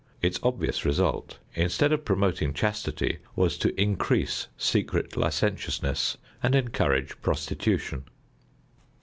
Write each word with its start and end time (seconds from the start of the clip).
Its 0.19 0.39
obvious 0.41 0.83
result, 0.83 1.37
instead 1.53 1.93
of 1.93 2.03
promoting 2.03 2.55
chastity 2.55 3.19
was 3.35 3.55
to 3.55 3.79
increase 3.79 4.47
secret 4.57 5.15
licentiousness 5.15 6.17
and 6.41 6.55
encourage 6.55 7.21
prostitution. 7.21 8.05